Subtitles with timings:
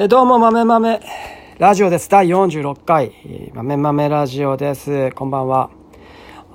[0.00, 1.00] えどうも、豆豆
[1.58, 2.08] ラジオです。
[2.08, 3.10] 第46回、
[3.52, 5.10] 豆豆ラジオです。
[5.10, 5.70] こんばんは。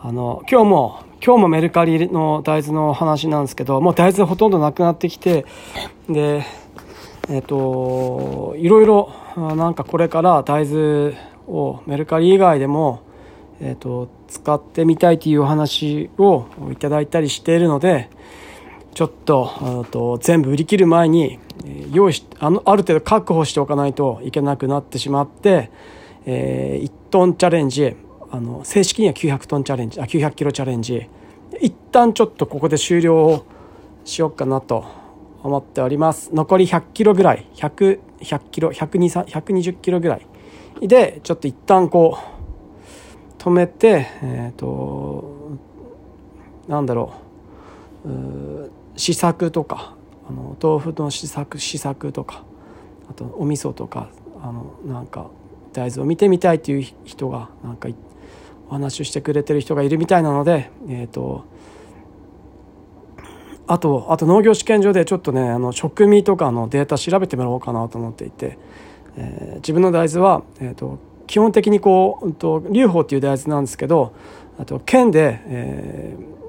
[0.01, 5.45] あの、今日も、今日もメルカリの大豆の話なんですけど、もう大豆ほとんどなくなってきて、
[6.08, 6.45] で、
[7.27, 11.14] えっ、と、いろいろ、なんかこれから大豆
[11.46, 13.02] をメルカリ以外でも、
[13.60, 18.10] えっ、と、使ってみたいというお話をいただいたりしているので、
[18.94, 25.71] ちょっとと全部売り切る前にえ用意しあのある程度確保しておかないといけなくなってしまって、
[26.25, 27.95] えー、1トンチャレンジ
[28.32, 31.07] あの正式には900トンチャレンジあ900キロチャレンジ
[31.61, 33.45] 一旦ちょっとここで終了を
[34.05, 34.86] しようかなと
[35.44, 36.34] 思っております。
[36.34, 40.28] 残り100キロぐらい100 100キロ120キロぐらい。
[40.81, 42.17] でちょっと一旦こ
[43.38, 45.58] う止めてえっ、ー、と
[46.67, 47.14] なんだろ
[48.06, 49.95] う試作とか
[50.34, 52.44] あの豆腐の試作試作とか
[53.10, 54.10] あとお味噌とか
[54.42, 55.30] あのなんか
[55.73, 57.88] 大豆を見てみたいという人がなんか
[58.67, 61.45] お話をしてくれてる人がいるみたいなのでえ、ー、と
[63.67, 68.58] あとあと農業試験場でちょっとねあの食味とかのデータ調べてもらおうかなと思っていて、
[69.16, 74.16] えー、自分の大豆は、えーと、基本的にこう、うんと、劉邦っていう大豆なんですけど
[74.58, 76.42] あと県で、えー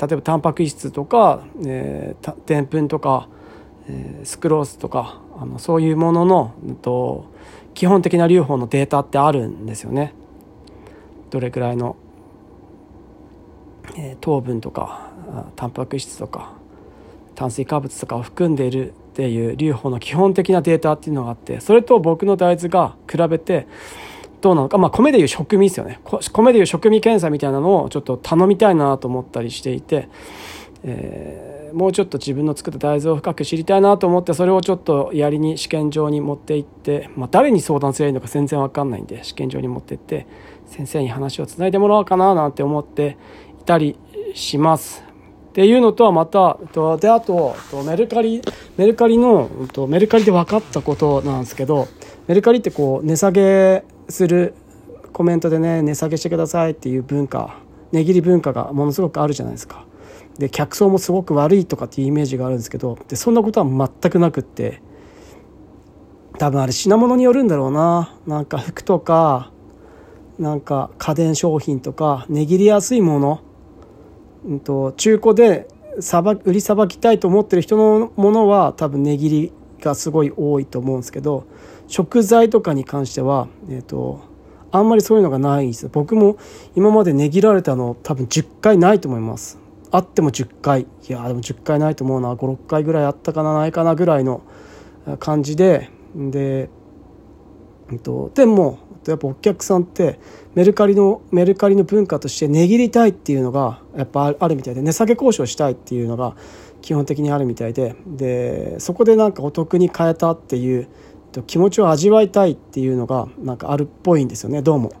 [0.00, 3.28] 例えばタンパク質とかでんぷんとか、
[3.88, 7.26] えー、スクロースとかあのそういうものの、えっと、
[7.74, 10.14] 基本的な留保のデータってあるんですよね。
[11.30, 11.96] どれくらいの、
[13.96, 15.10] えー、糖分とか
[15.56, 16.54] タンパク質とか
[17.34, 23.66] 炭水化物とかを含んでいるっていう留保の基本的なデータっていうのがあってそれと僕の大豆が比べて
[24.40, 26.00] どうなのか、まあ、米でいう食味ですよね
[26.32, 30.08] 米でいう食味検査みたいなのをちょっと頼みたいなと思ったりしていて、
[30.84, 40.26] えー、もうちょっと自分の作った大豆を深く知りたいなと思ってそれをちょっとやりに試験場に持って行って、まあ、誰に相談すればいいのか全然わかんないんで試験場に持って行って
[40.66, 43.16] 先生に話をつないでもらおうかななんて思って
[43.60, 43.98] いたり
[44.34, 45.08] します。
[45.48, 46.56] っていうのとはまた
[46.98, 48.42] であとメルカリ
[48.76, 49.50] メルカリの
[49.88, 51.88] メルカリで分かったことなんですけど
[52.28, 54.54] メルカリってこう値下げする
[55.12, 57.58] コメントでね値下げしてくださいっていう文化
[57.92, 59.84] 値切り文化がものすごくあるじゃないですか。
[60.38, 64.80] で客層もすごく悪いとかっていうイメージがあるんですけどでそんなことは全くなくって
[66.38, 69.50] 多分あれ品物によるんだろうななんか服とか
[70.38, 73.40] なんか家電商品とか値切りやすいもの、
[74.44, 75.66] うんと、中古で
[75.98, 81.44] さば売りさばきたいと思ってる人のものは多分値切りがすごい多いと思うんですけど
[81.88, 84.20] 食材とかに関しては、えーと、
[84.70, 85.88] あんまりそういうのがないんです。
[85.88, 86.36] 僕も
[86.76, 89.58] 今まで値切られたの多分10回ないと思います。
[89.90, 90.82] あっても10回。
[90.82, 92.34] いやでも10回ないと思うな。
[92.34, 93.54] 56回ぐらいあったかな。
[93.54, 94.42] ないかなぐらいの
[95.18, 95.90] 感じで。
[96.14, 96.68] で、
[97.90, 100.20] えっと、でもやっぱお客さんって
[100.54, 106.36] メルカリのメルカリの文化として値切りたいっていうのがやっぱあるみたいで値下げ交渉したいっていうのが
[106.82, 107.96] 基本的にあるみたいで。
[108.06, 110.88] でそこでなんかお得に変えたっていう
[111.32, 114.92] と気持ちを味わいたいっていうのがなんかあるっぽいんですよねどうも。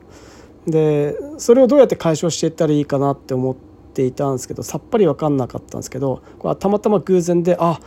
[0.66, 3.56] でそれをどうやって解消していったらいいかなって思っ
[3.94, 7.80] ていたんですけどさっぱり分かんなかったんですけどこれはたまたま偶然であ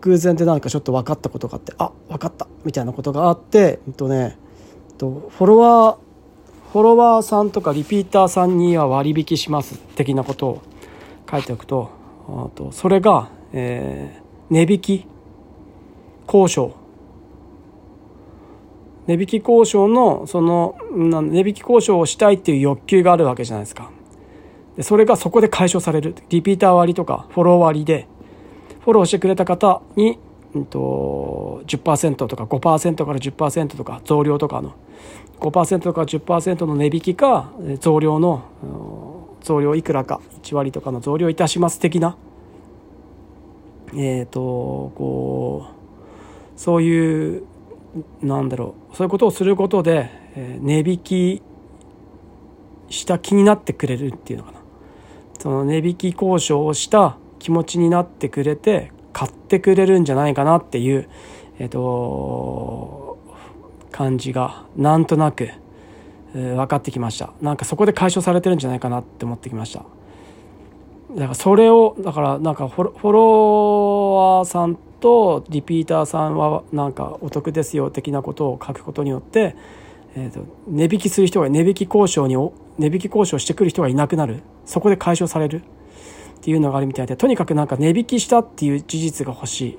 [0.00, 4.38] 偶然でなんかちょっと分かったことがあってあ分かったみたいなことがあって、えっとね、
[4.98, 5.98] フォロワー
[6.72, 10.62] フォロワーさんとかリピーターさんには割引します的なことを
[11.30, 11.90] 書いておくと
[12.54, 15.06] とそれが、えー、値引き
[16.28, 16.72] 交渉。
[19.06, 23.90] 値引き交渉のその値引き交渉をしたいっていう欲求があるわけじゃないですか。
[24.76, 26.14] でそれがそこで解消される。
[26.28, 28.06] リピーター割とかフォロー割りで
[28.80, 30.18] フォローしてくれた方に、
[30.54, 34.74] うんと、10%とか5%から10%とか増量とかの。
[35.40, 37.50] 5%とか10%の値引きか
[37.80, 38.44] 増量の
[39.40, 42.16] 増量いくらか1割とかの増量いたします的な。
[43.94, 44.40] えっ、ー、と
[44.96, 45.77] こう
[46.58, 47.44] そういう
[48.20, 51.42] なんだろうそういうことをすることで、えー、値引き
[52.90, 54.58] した気になってくれるっていうのかな。
[55.38, 61.08] その値引き交渉をした気持ちになってくれて買ってくれるんじゃないかなっていう
[61.60, 63.18] えっ、ー、と
[63.92, 67.32] 感じがなんとなく、えー、分かってきました。
[67.40, 69.84] なんかそこで解消されてるんじゃないかなって思ってきました。
[71.14, 79.56] だからそれをだからなんかフォロワーさんとリピーターさんはなんかお得ですよ的なことを書くことによって、
[80.16, 82.36] えーと、値引きする人が値引き交渉に
[82.78, 84.42] 値引き交渉してくる人がいなくなる。
[84.64, 85.62] そこで解消される。
[86.38, 89.78] っていうのがあるみたいでとにかくなんか値引きしたっていう事実が欲しい。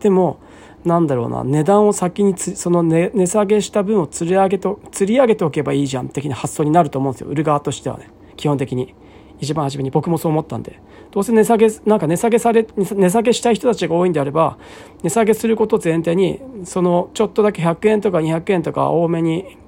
[0.00, 0.38] でも
[0.84, 7.28] なんだろうな値段を先にその値値下げした分を釣り上げと釣り上げておけばいいじゃん的な発想になると思うんですよ。
[7.28, 8.08] 売る側としてはね。
[8.36, 8.94] 基本的に。
[9.40, 10.80] 一番初めに僕もそう思ったんで。
[11.10, 14.58] どうせ値下げなんか値下げされ値下げしたい人たちが多いんであれば
[15.02, 19.58] 値下げすること前提にそのちょっとだけ100円とか200円とか多めに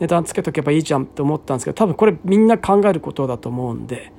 [0.00, 4.14] 値段つけとけばいいじゃんって思ったんですけど多分これみんな考えることだと思うんで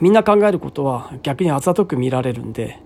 [0.00, 2.80] みんな考えることは逆にあざとく見られるんで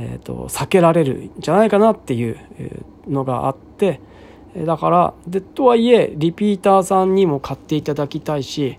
[0.00, 2.38] えーと、避けられるんじゃないかなっていう
[3.08, 4.00] のがあって
[4.56, 8.78] だからでとはいえリピーターさんにも買っていただきたいし、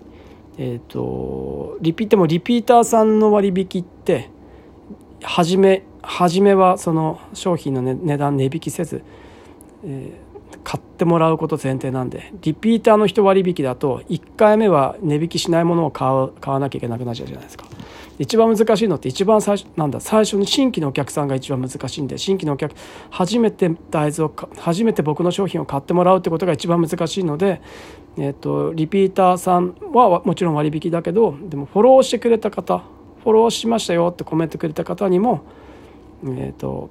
[0.62, 4.28] えーと、リピでもリピーターさんの割引って
[5.22, 9.02] 初め初めはその商品の、ね、値段値引きせず、
[9.84, 10.30] えー
[10.64, 17.64] 買ってもらうこと前提なんでリピーターの人割引だと1回目は値引きしないものを買う買わなきゃいけなくなっちゃうじゃないですか。
[18.18, 22.74] 一番難しいのって一番最初なんだ最初に新規のお客さんが一番難しいんで新規のお客
[23.08, 27.62] 初めて大豆を初めて僕の商品を買ってもらうってことが一番難しいので、
[28.18, 32.84] えーと、リピーターさんはもちろん割引だけどでもフォローしてくれた方
[33.24, 35.40] フォローしましたよってコメントくれた方にも
[36.24, 36.90] えっ、ー、と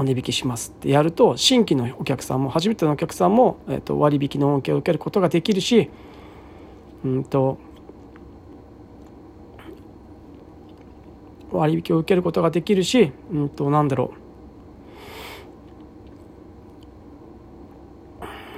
[0.00, 5.90] お値引きしますってやると新規のお客さんも初めてのお客さんも、えー、と割引の恩恵を受けることができるし、
[7.04, 7.58] うんと、
[11.52, 14.14] 割引を受けることができるし、うんと、なんだろ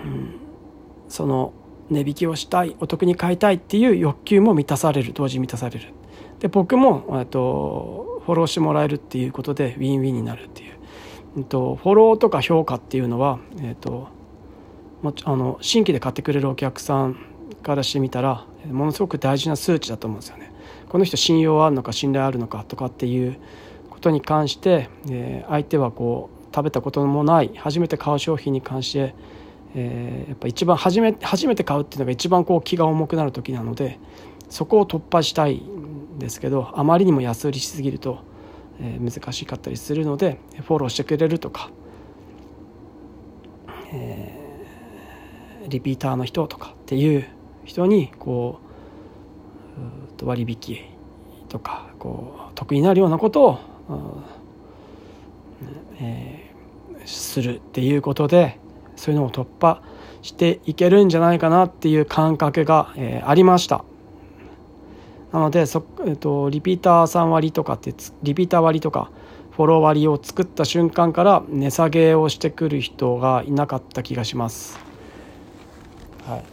[0.04, 0.34] う、うん、
[1.08, 1.52] その
[1.90, 5.88] 値引きをしたいお得に買いたいっていう欲求も満たされる同時満たされる。
[6.38, 10.71] で僕も、と、フォローしてもらえるっていうことでウィンウィンになるっていう。
[11.36, 14.08] えっと、フォローとか評価っていうのは、えーと、
[15.02, 17.16] もあの新規で買ってくれるお客さん
[17.62, 20.52] からしてみたらものすごく大事な数値だと思うんですよね。
[20.88, 23.38] この人信用あるのか信頼あるのかとかっていう
[23.88, 29.14] ことに関して、えー、相手はこう食べたこともない初めて買う商品に関して、
[29.74, 33.98] えー、やっぱ一番初め初めて買うっていうのが一番こう気が重くなる時なので
[34.50, 38.18] そこを突破したいんですけどあまりにも安売りしすぎると
[38.80, 41.70] 難しかったりするのでフォローしてくれるとか、
[43.92, 47.26] えー、リピーターの人とかっていう
[47.64, 48.60] 人にこ
[50.20, 50.78] う割引
[51.48, 53.58] とかこう得になるようなことを、
[56.00, 58.58] えー、するっていうことで
[58.96, 59.82] そういうのを突破
[60.22, 63.84] していけるんじゃないかなっていう感覚が、えー、ありました。
[65.32, 69.10] なのでそ、えっと、リピーターさん割とかってリピーター割とか
[69.50, 74.78] フォロー割を作った瞬間から値下げをしてくる人がいなかった気がします。
[76.26, 76.44] はい、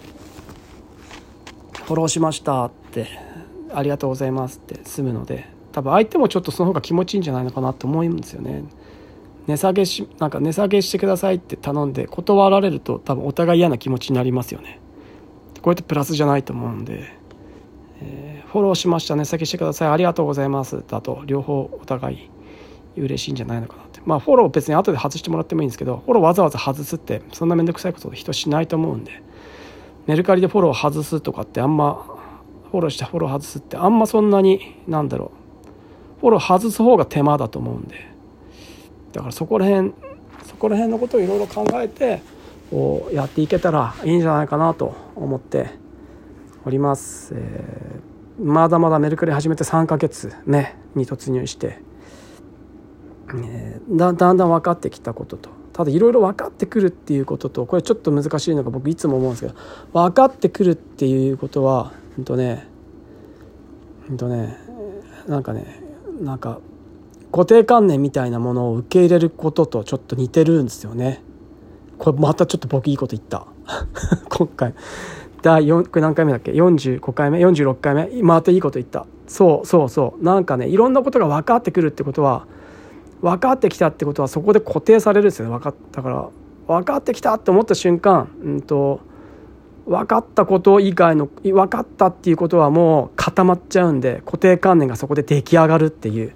[1.84, 3.08] フォローしましたって
[3.74, 8.64] ありがとうございますって済むので多分相手もちょっとその方が気持ちいいんじゃないのかなと思うんですよね。
[9.48, 14.80] 値下げしなんか値下げしてくださいって頼んで断られると多分お互い嫌な気持ちになりますよね。
[15.62, 17.19] こうやってプラスじゃないと思うんで。
[18.02, 19.26] えー、フォローしましたね。
[19.26, 19.90] 先してください。
[19.90, 20.84] ありがとうございます。
[20.88, 22.30] だと両方お互い
[22.98, 24.02] 嬉しいんじゃないのかなって。
[24.06, 29.24] まあフォロー別に後で外してもらってもいいんですけどフォローわざわざ外すってそんな面倒くさいこと人しないと思うんで。
[30.08, 32.06] メルカリでフォロー外すとかってあんま
[32.72, 35.32] フォローしてフォロー外すってあんまそんなになんだろ
[36.18, 36.20] う。
[36.22, 37.96] フォロー外す方が手間だと思うんで。
[39.12, 39.94] だからそこら辺
[40.44, 42.22] そこら辺のことをいろいろ考えて
[42.70, 45.79] こうやっていけたらいいんじゃないかなと思って
[46.66, 51.80] おります、えー、まだまだメルカリ始めて3ヶ月目に突入して、
[53.36, 59.56] えー、だだんだん分かってきたこととただいろいろ分かってくるっていうこととこれちょっと難しいのが僕いつも思うんですけど
[59.94, 62.68] 分かってくるっていうことはほんとね
[64.08, 64.58] ほんとね
[65.28, 65.82] なんかね
[66.20, 66.60] なんか
[67.32, 71.22] 固定観念みたいなものを受け入れることとちょっと似てるんですよね。
[72.00, 73.46] これまたちょっと僕いいこと言った。
[74.30, 74.74] 今回。
[75.42, 78.10] 第4これ何回目だっけ？45回目？46回目？
[78.24, 79.06] またいいこと言った。
[79.28, 80.24] そうそうそう。
[80.24, 82.46] なんかねいろんなことが分かってくるってことは
[83.22, 85.52] 分かってきたってことはそこで固定されるんですよね。
[85.52, 86.30] 分かったから
[86.68, 89.00] 分かってきたって思った瞬間、うんと、
[89.86, 96.34] 分かったこと以外の分かったっていうことはもう固まっちゃうんで固定観念がそこで出来上がるっていう。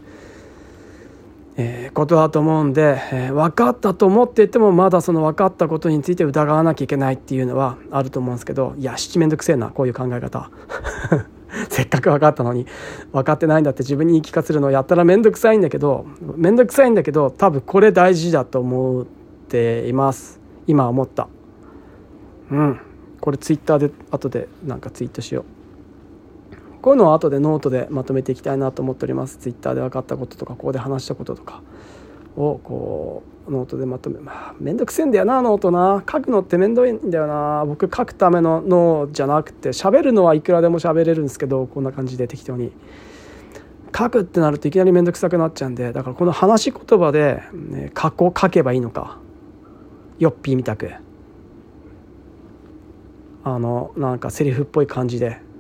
[1.56, 10.50] えー、ことだと思うんで、えー、分かったと思っていてもまだその分かったことについて疑わなきゃいけないっていうのはあると思うんですけどいや七面倒くせえなこういう考え方。
[11.70, 12.66] せっかく分かったのに
[13.12, 19.06] 分かってないんだって自分に言い聞かせるのをやったら面倒くさいんだけど面倒くさいんだけど多分これ大事だと思っ
[19.50, 20.40] ています。
[20.66, 21.28] 今思った。
[22.50, 22.80] うん。
[23.22, 25.63] これツイッターで後でなんかツイートしよう。
[26.84, 29.38] こういうのを後でノートでまとめていきたいなと思っております。
[29.38, 31.62] ツイッターで分かったこととかここで話したこととか
[32.36, 36.04] をこうノートでまとめまあ面倒くせえんだよなノートな。
[36.12, 37.64] 書くのって面倒いんだよな。
[37.66, 42.74] 僕書くための脳じゃなくて喋るのはいくらでも喋れるんですけどこんな感じで適当に。
[43.98, 49.20] 書くってなるといきなり面倒くさくなっちゃうんでだからこの話し言葉で、ね、書こ書けばいいのか。
[50.20, 50.92] ヨッピーみたく。
[53.46, 55.53] あのなんかセリフっぽい感じで。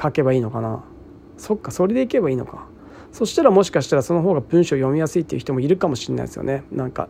[0.00, 0.84] 書けばいいのかな。
[1.36, 2.66] そっかそれでいけばいいのか。
[3.12, 6.64] そしたらもしかしたらその方が文章読みやすいっていう人もいるかもしれないですよね。
[6.70, 7.08] なんか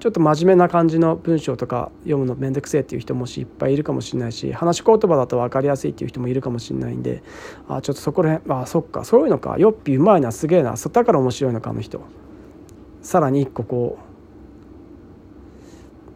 [0.00, 7.22] ちょっと真面目な感じの文章とか読むのめんどくせえっていう人もしいっぱいいるかもしれないし話し言葉だと分かりやすいっていう人もいるかもしれないんで
[7.68, 9.56] あちょっとそこら辺あそっかそういうのか。
[9.58, 10.76] よっぴうまいなすげえな。
[10.76, 12.00] そだから面白いのかあの人。
[13.00, 13.98] さらに一個こ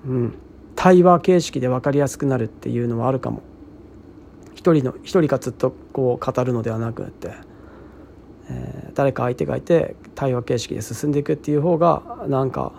[0.06, 0.34] ううん
[0.74, 3.42] 対話形式で分かりやすくなるっていうのはあるかも。
[4.58, 7.30] 一人の一人がずっとこう語るのではなくって、
[8.50, 12.72] えー、誰か相手がいて対話形式で進んでいくっていう方がなんか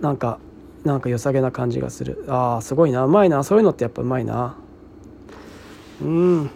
[0.00, 0.40] なんか
[0.82, 2.24] なんか良さげな感じがする。
[2.26, 3.04] あーすごいな。
[3.04, 3.44] うまいな。
[3.44, 4.56] そういうのってやっぱうまいな。
[6.02, 6.50] うん。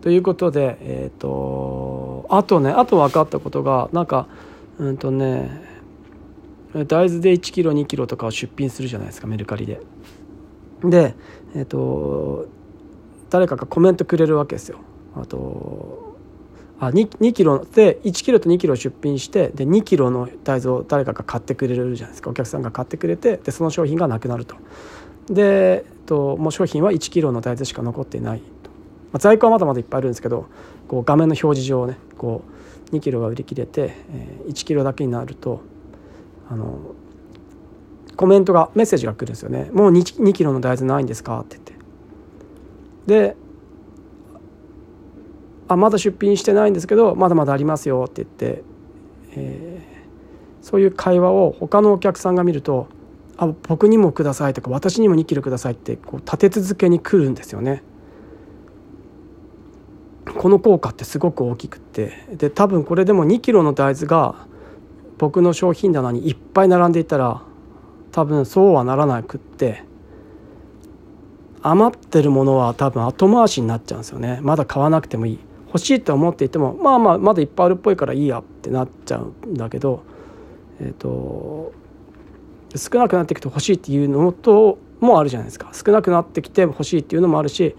[0.00, 4.28] ということでえっ、ー、とあとねあと分かったことがなんか
[4.78, 5.62] うんとね
[6.72, 9.82] 大豆で1キロ2キロとかを出品するじゃないですかメルカリで。
[10.90, 11.14] で
[11.54, 12.46] えっ、ー、と
[13.30, 14.78] 誰かがコメントくれるわけですよ。
[15.16, 16.14] あと
[16.80, 22.30] あ 2, 2キロで1キロと2キロ出品してで2キロの大豆を誰かが買ってくれるじゃないですか。
[22.30, 24.56] お客さんが買ってくれてでその商品がなくなると。
[25.26, 28.44] で、えっと、もう商品は1キロの大豆しか残っていないと、
[29.12, 30.46] まあ、在庫はまだまだいっぱいあるんですけど
[30.88, 32.42] こう画面の表示上ねこ
[32.92, 35.62] う2キロが売り切れて、えー、1キロだけになると
[36.50, 36.94] あの
[38.16, 41.58] コメントがメッセージが来るんですよね「もう 2, 2キロの大豆ないんですか?」って
[43.06, 43.36] 言ってで
[45.68, 48.62] あまだ出品してないんですけどまだまだありますよって言って、
[49.36, 52.86] えー、そういう会話を他のお客さんが見ると
[53.36, 57.82] 「あ僕にもください」とか「私にも2キロください」ってこう立て続けに来るんですよね。
[60.38, 64.46] この効果ってすごく大きくってで多分これでも2キロの大豆が
[65.18, 67.42] 僕の商品棚にいっぱい並んでいたら
[68.14, 69.82] 多分そうはならなくって
[71.62, 74.38] 余ってるものは多分後回しになっちゃうんですよね。
[74.40, 75.38] まだ買わなくてもいい。
[75.66, 80.04] 欲しいと思っていてもまあまあまだいっぱいあるっぽいからいいやってなっちゃうんだけど
[80.80, 81.72] えっ、ー、と
[82.76, 85.72] 少なくなってきて欲しいっていうのともあるじゃないですか。
[85.72, 87.74] 少なくなってきて欲しいっていうのもあるし、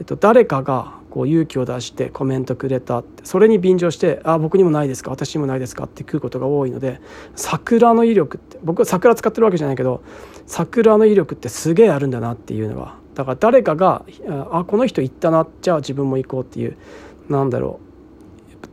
[0.00, 7.00] えっと、誰かがこう勇気を出してコメントくれたってそれに便乗して「あ僕にもないですか私にもないですか」って食うことが多いので
[7.34, 10.02] 桜の威力って僕は桜使ってるわけじゃないけど
[10.46, 14.04] 桜の威力ってすげえあるんだなっていうのはだから誰かが
[14.50, 16.76] 「あこの人行ったなじゃあ自分も行こう」っていう
[17.28, 17.86] なんだろう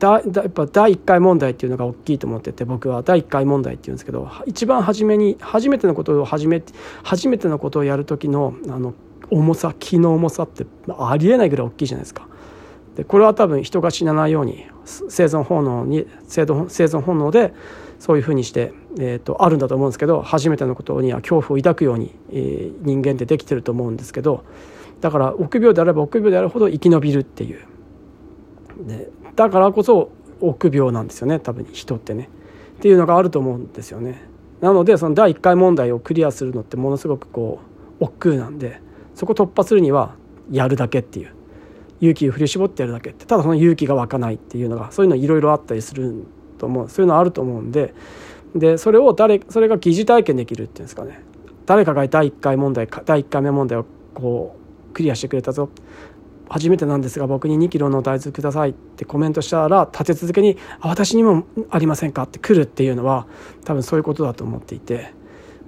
[0.04, 6.62] だやっぱ第1回問題っていうのが大きいと思ってて僕は第1回問題っていうんですけど一番初めに初めてのことを始め
[7.04, 8.94] 初めてのことをやる時のあの
[9.30, 12.28] 重さ気の重さってありえないぐらい大きいじゃないですか。
[12.96, 17.54] でこれは多分人が死なないように生存本能に生存本能で
[18.00, 24.44] そういうふうにして、えーと、あるんだと思うんですけど初めてのことには恐怖を抱くように、えー、人間ってできてると思うんですけど
[25.02, 27.66] だから臆病であれば臆病であるほど生き延びるっていう。
[28.88, 30.12] でだからこそ
[30.42, 32.30] 臆病なんですよね多分人ってね。
[32.78, 34.22] っていうのがあると思うんですよね。
[34.60, 37.60] なのでその第1回問題をクリアするのってものすごくこ
[38.00, 38.82] う億劫なんで
[39.16, 40.16] そこ突破するには
[40.52, 41.32] やるだけっていう。
[42.02, 43.26] 勇気を振り絞ってやるだけって。
[43.26, 46.26] ただその勇気が湧かないっていうのがそういうのいろいろあったりする
[46.58, 46.90] と思う。
[46.90, 47.94] そういうのあると思うんで。
[48.56, 51.24] でそれを誰それが疑似体験できるっていうんですかね。
[51.66, 54.58] 誰かが第1回問題第1回目問題をこ
[54.92, 55.70] うクリアしてくれたぞ。
[56.50, 63.26] 初めてなんですが僕に2キロの大豆くださいってコメントしたら立て続けに「あ私にもありませんか?」って来るっていうのは
[63.64, 65.14] 多分そういうことだと思っていて、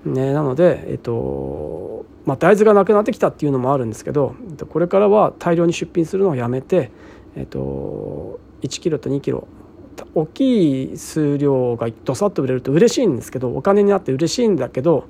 [0.06, 4.36] ね、なので、えっとまあ、大豆がなくなってきたっていうのもあるんですけど
[4.70, 6.92] これからは大量に出品するのをやめて、
[7.36, 9.48] えっと、1キロと2キロ
[10.14, 15.08] 大きい数量がどさっと売れると嬉しいんですけどお金になって嬉しいんだけど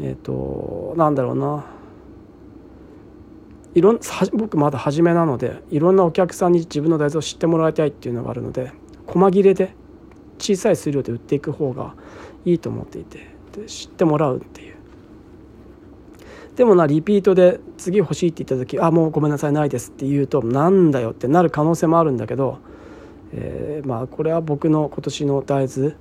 [0.00, 1.66] えっとなんだろうな。
[3.74, 4.00] いろん
[4.32, 8.72] 僕まだ初めなのでいろんなお客さんに自分の大豆を知ってもらいたいっていうのがあるので
[9.06, 9.74] 細切れで
[10.38, 11.94] 小さい数量で売っていく方が
[12.46, 13.35] いいと思っていて。
[13.56, 14.76] で知ってもらうっていう。
[16.56, 22.58] でもなリピートで次欲しいって言った時「あもうごめんなさいないです」って言うと「なんだよ」ってなる可能性もあるんだけど、
[23.32, 25.94] えー、まあこれは僕の今年の大豆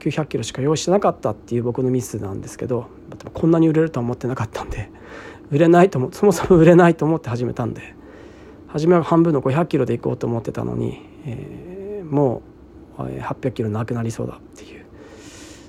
[0.00, 2.88] 900キロしか用意してなかったっていう僕のミスなんですけど
[3.32, 4.90] こんなに売れるとは思ってなかったんで
[5.52, 7.94] 売れないと思そもそも売れないと思って始めたんで
[8.66, 12.42] 初めは半分の500キロで行こうと思ってたのに、えー、も
[12.98, 14.84] う800キロなくなりそうだっていう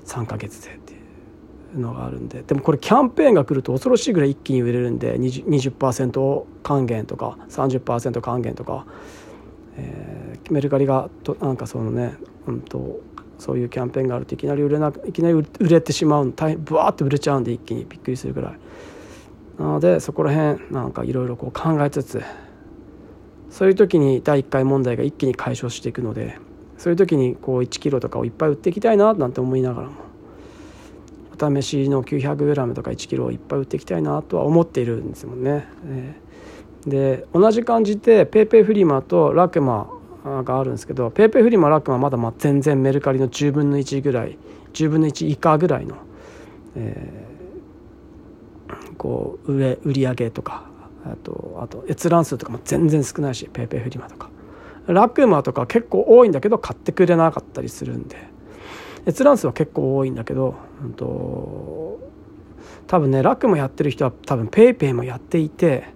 [0.07, 0.84] 3ヶ月で。
[1.79, 2.43] のがあるんで。
[2.43, 5.17] でもこれキャンペーンが来ると恐ろしいぐらい一気に売れるんで。
[5.17, 5.75] 20%,
[6.11, 8.85] 20還元とか30%還元とか、
[9.77, 12.15] えー、メルカリがとなんかそのね、
[12.47, 12.99] うんと、
[13.37, 18.59] そういうキャンペーンがあるといきなり売れないきなり売れてしまう大変ブワーって売れちゃうんで一気にびっくりするぐらい。
[19.59, 21.51] なのでそこら辺なんかいろいろ考
[21.83, 22.21] えつつ
[23.49, 26.37] そういう時に第1回問題が一気に解消していくので
[26.77, 30.04] そういう時にこう1キロとかをいっぱい売っていきたいななんて思いながらも。
[31.37, 35.67] お試しの 900g とか1キロをいっぱい売っていきたいなとは思っているんですもんね。
[36.85, 39.89] で同じ感じで PayPay フリマとラクマ
[40.23, 44.37] があるんですけど PayPay フリマラクマまだまあ全然メルカリの10分の1ぐらい
[44.73, 45.97] 10分の1以下ぐらいの、
[46.75, 50.69] えー、こう売れ売り上げとか
[51.05, 54.29] あとあと閲覧数とかも全然少ないし PayPay フリマとか。
[54.87, 58.34] ラクマとか結構多いんだけど買ってくれなかったりするんで。
[59.07, 61.99] 閲覧数は結構多いんだけど、うんと、
[62.87, 65.95] 多分ねラクマやってる人は多分 PayPay もやっていて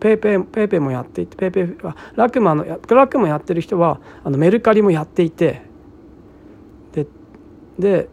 [0.00, 5.62] PayPay PayPay もやっていて PayPay はラクマのラクマやってる人はあのメルカリもやっていて
[6.92, 7.06] で
[7.78, 8.08] で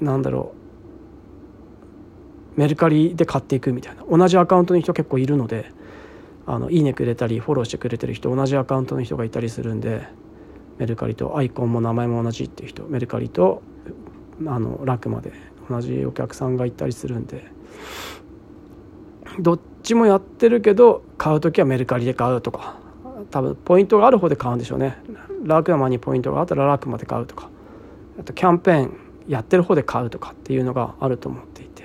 [0.00, 0.54] なんだろ
[2.56, 4.04] うメルカリで買っていくみたいな。
[4.04, 5.72] 同じアカウントの人結構いるので
[6.46, 10.08] あのいいねくれたりフォローしてくれてる人同じアカウントの人がいたりするんで
[10.80, 13.62] メルカリとアイコンも名前も同じっていう人メルカリと
[14.46, 15.32] あのラクマで
[15.68, 17.44] 同じお客さんがいたりするんで
[19.38, 22.76] どっちもやってるけど買う時はメルカリで買うとか
[23.30, 24.96] 多分ポイントがある方で買うんでしょうね。
[25.44, 27.50] ラクマにポイントがあったらラクマで買うとか。
[28.18, 28.96] あとキャンペーン
[29.28, 31.84] やってる方で買うとかっていうのがあると思っていて、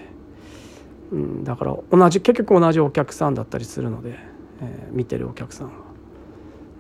[1.11, 4.35] うん、だから同じ結局同じお客さんだったりするので。
[4.61, 5.73] えー、見てるお客さんは。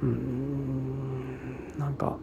[0.03, 1.04] うん。
[1.95, 2.17] か。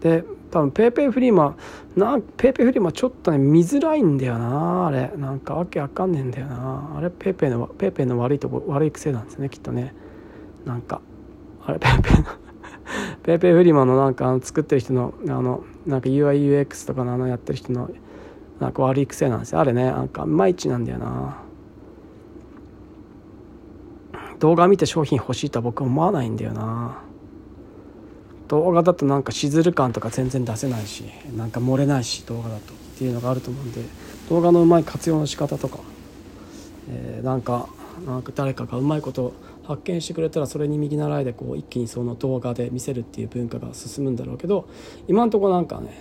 [0.00, 1.56] で多分 PayPay フリマ
[1.96, 5.10] な PayPay フリマちょっとね見づらいんだよなあれ。
[5.16, 6.94] なんかわけわかんねえんだよな。
[6.96, 9.94] あれ PayPay の PayPay の悪いとこ悪い癖なんですねきっとね。
[10.64, 11.00] なんか
[11.64, 12.26] あれ PayPay の
[13.24, 17.90] PayPay フリマのなんか作ってる人のあのなんか UIUX とかのあのやってる人の
[18.60, 19.60] なんか悪い癖なんですよ。
[19.60, 21.42] あれねなんかいまいちなんだよな。
[24.38, 27.02] 動画見て商品欲しいとは僕は思わないんだよな。
[28.48, 31.04] 動画だとなんかしずる感とか全然出せないし
[31.36, 32.78] なんか漏れないし動画だと。
[32.98, 33.80] っていうのがあると思うんで
[34.28, 35.78] 動画のうまい活用の仕方とか、
[36.90, 37.68] えー、なんか
[38.04, 39.34] なんか誰かがうまいこと
[39.64, 44.68] 発見してくれたらそれに右習いでこう一気にその動画で見せるっていう文化が進むんだろうけど
[45.06, 45.96] 今んとこなんかね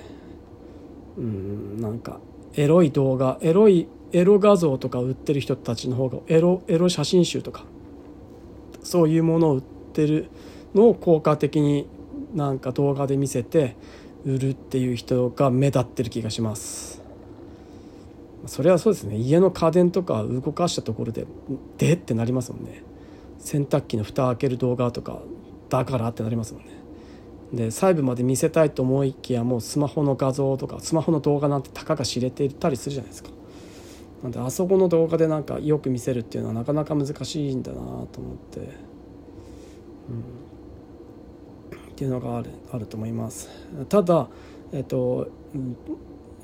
[1.17, 2.19] うんなんか
[2.55, 7.65] エロい動画エロいエロ画像とか売ってる人たちの方がエロエロ写真集とか
[8.81, 9.61] そういうものを売っ
[9.93, 10.29] てる
[10.73, 11.87] のを効果的に
[12.37, 13.75] なんか動画で見せて
[14.23, 17.01] 売るっていう人が目立ってる気がします。
[18.45, 19.17] それはそうですね。
[19.17, 21.25] 家の家電とか動かしたところで
[21.79, 22.83] 「で?」ってなりますもんね。
[23.39, 25.19] 洗濯機の蓋開ける動画とか
[25.69, 26.69] だからってなりますもんね。
[27.53, 33.29] で細部まで見せたいと思いきやもうスマホの画像とかスマホの動画なんてたかが知れていたりするじゃないですか。
[34.21, 38.07] なんであそこの動画でなんかよく見せるっていうのはなかなか難しいんだなと思っ
[38.51, 38.67] て、うん、
[41.97, 43.49] っていうのがあるあると思います。
[43.89, 44.27] ただ
[44.71, 45.29] えっと、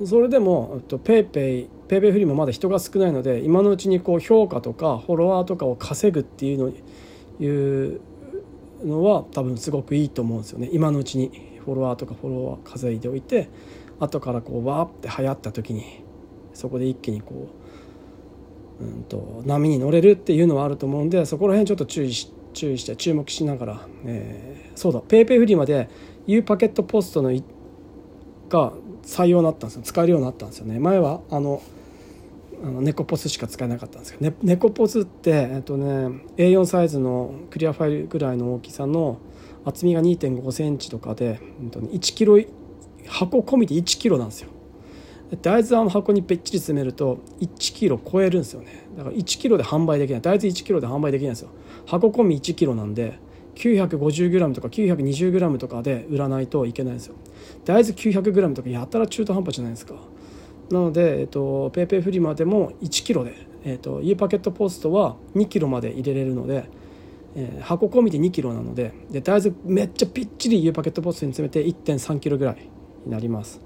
[0.03, 6.71] それでも、えっと、 PayPay PayPay フリマもまだ人が少ないので今のうちにこう評価とかフォロワーとかを稼ぐっていうの
[7.39, 8.01] いう
[8.83, 10.69] のは多分すごくいいと思うんですよね。
[10.71, 13.49] 今のうちにフォロワーとかフォロワー稼いでおいて
[13.99, 16.03] 後からこうわーって流行った時に
[16.53, 17.49] そこで一気にこ
[18.79, 25.89] ううんと、波に乗れるっていうのはあると思うんでそこら辺ちょっと注意し注意して注目しながら、えー、そうだ PayPay フリマで
[26.27, 27.31] U パケットポストの
[28.49, 29.81] が採用になったんですよ。
[29.83, 30.79] 使えるようになったんですよね。
[30.79, 31.61] 前はあの
[32.63, 39.17] あの猫ポスしか使えなかったんですけど、ね、猫ポスって、えっとね、A4 サイズのクリアファイルぐらいの大きさの
[39.65, 42.39] 厚みが2 5センチとかで、えっとね、1キロ
[43.05, 44.49] 箱込みで1キロなんですよ。
[45.41, 48.87] 大豆あの箱にべっちり詰めると1キロ超えるんですよね。
[48.95, 50.21] だから1キロで販売できない。
[50.21, 51.49] 大豆1キロで販売できないんですよ。
[51.86, 53.19] 箱込み1キロなんで
[53.56, 57.15] 950g とか 920g とかで売らないといけないんですよ。
[57.65, 59.96] 大豆 900g とかやったら中途半端じゃないですか。
[60.69, 66.69] なので、えっと、ペイペイフリマでも1キロで、えっと、家パケットポストは2キロまで入れれるので、
[67.36, 72.69] えー、箱込みで2キロなのでで大豆めっちゃぴっちり家パケットポストに詰めて1 3キロぐらい
[73.06, 73.62] になります。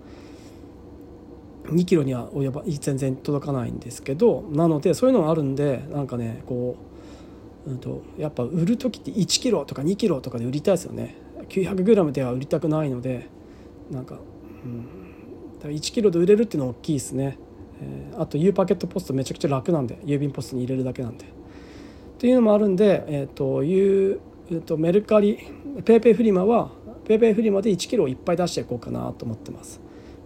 [1.65, 6.96] 2キロには及ば全然届かないんですけどなのでそういうのがあるんでなんかねこう、
[7.67, 11.27] うんと、やっぱ売る時って1キロとか2キロとかで売りたいですよね。
[11.49, 13.27] 900g では売りたくないので
[13.91, 14.85] なんか、うん、
[15.55, 17.37] だから1キロで売れるっていうのは大きいですね、
[17.81, 21.25] えー、あと U パケットポストめちゃくちゃ楽なんで郵便ポストに入れるだけなんで。
[21.25, 21.27] っ
[22.19, 25.37] ていうのもあるんで、えーと、U えーとメルカリ
[25.77, 26.71] PayPay フリマは
[27.05, 29.79] PayPay フリマで1キロいっぱい出していこうかなと思ってます。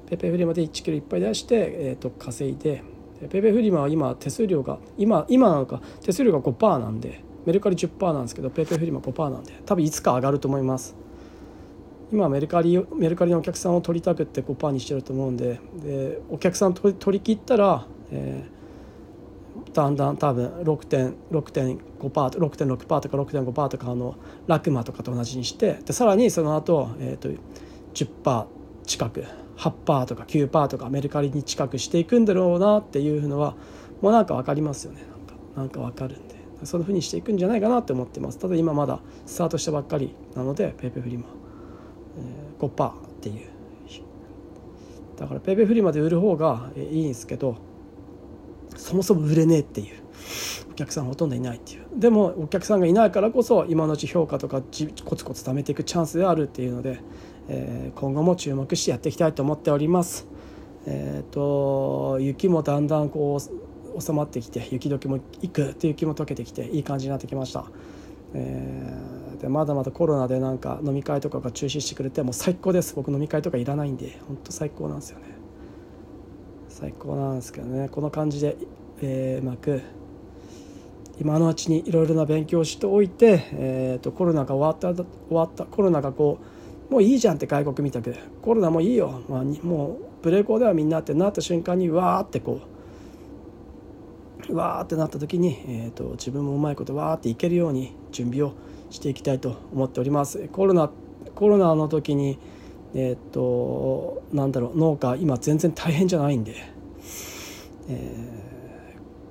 [0.09, 2.83] PayPay フリマで1キロいっぱい出して、えーと、稼いで
[3.21, 10.95] PayPay フリマは今手数料が今今なのか手数料が5%なんでメルカリ10%なんですけど PayPay フリマ5%なんで多分いつか上がると思います。
[12.11, 27.29] 今メルカリメルカリのお客さんを取りたくって5%にしてると思うんででお客さん取り切ったら、えー、だんだん多分6.5%と6.6%とか6.5%とかあのラクマとかと同じにしてでさらにその後、えーと、
[27.93, 28.45] 10%
[28.85, 29.25] 近く
[29.55, 33.55] 8%とか9%とかメルカリに近くしていくんだろうなっていうのは
[34.01, 35.03] もうなんか分かりますよね。
[35.03, 36.30] なんかなんか分かるんで。
[36.63, 38.39] そういうふうにしていくんじゃないかなって思ってます。
[38.39, 40.15] ただ今まだスタートしたばっかり。
[40.35, 41.25] なので PayPay フリマ
[42.59, 43.47] 5%っていう。
[45.17, 47.57] だから PayPay フリマで売る方がいいんですけど
[48.75, 50.01] そもそも売れねえっていう。
[50.71, 51.85] お客さんほとんどいないっていう。
[51.95, 54.61] でもお客さんがいないからこそ今のうち評価とか
[55.05, 56.99] コツコツ貯めていくチャンスであるっていうので、
[57.49, 60.27] えー、今後も注目してやっていきたいと思っております。
[60.85, 67.65] えっ、ー、と雪もだんだんこう収まってきて雪解けも行くって雪も解けてきていい感じになってきました、
[68.33, 72.95] えー、でまだまだコロナでなんか飲み会とかが中止してくれてもう最高です。
[72.95, 75.25] 僕飲み会とかいらないんで本当最高なんですよね。
[76.69, 77.89] 最高なんですけどね。
[77.89, 78.57] この感じで、
[79.01, 79.81] えー、うまく
[81.19, 86.39] 今のうちにいろいろな勉強をしておいて、えーと、コロナが終わった終わったコロナがこ
[86.89, 92.80] うもういいじゃんって外国見たくコロナもいいよ、まあ、もうブレーコーではみんなってなった瞬間にわーってこう
[94.49, 98.53] わーってなった時に、えーと、自分もうまいことわーっていけるように準備を
[98.89, 100.47] していきたいと思っております。
[100.49, 100.89] コロナ
[101.35, 102.37] コロナの時に
[102.93, 106.55] えっ、ー、となんだろう農家今全然大変じゃないんで、
[107.89, 108.51] えー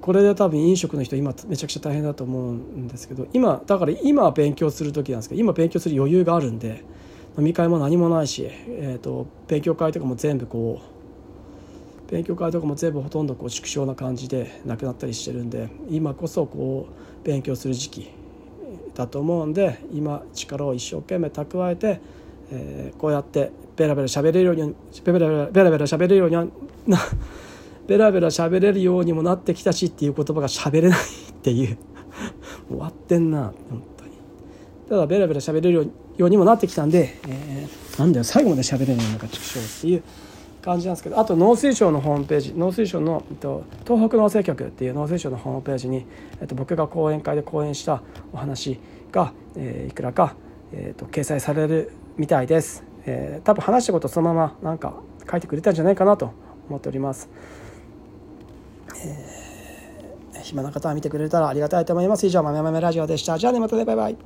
[0.00, 6.82] これで多分飲食の人今めちゃくちゃ大変だと思うんですけど今だから今勉強する時なんですけど今勉強する余裕があるんで
[7.38, 10.99] 飲み会も何もないし、えーと、勉強会とかも全部こう
[12.10, 16.88] 勉強会とかも全部ほとんどこう縮小な感じでなくなったりしてるんで今こそこ
[17.22, 18.10] う勉強する時期
[18.94, 22.00] だと思うんで今力を一生懸命蓄えて、
[22.50, 26.36] えー、こうやってベラベラ喋れるようにベラベラベラベラ喋れるように
[26.86, 26.98] な
[27.86, 31.78] ベラベラ喋れるようにもなってきたしっていう言葉が喋れないっていう。
[32.68, 34.10] 終わってんな本当に。
[34.88, 40.02] ただベラベラ喋れるようにもなってきたんで、えー、なんだよ最後まで喋れないのか畜生っていう。
[40.62, 46.06] 感じなんですけどあと農水省のホームページ農水省の、えっと、東北農政局っていう農水省のホームページに、
[46.40, 48.78] えっと、僕が講演会で講演したお話
[49.10, 50.34] が、えー、いくらか、
[50.72, 54.94] えーと、掲載されるみたいです、えー、多分話したことそのままなんか
[55.30, 56.32] 書いてくれたんじゃないかなと
[56.68, 57.28] 思っております。
[59.04, 62.26] えー、暇な方は見てくれたらありがたいと思います。
[62.26, 63.38] 以上、まめまめラジオでした。
[63.38, 64.16] じゃあね、またね、バイバイ。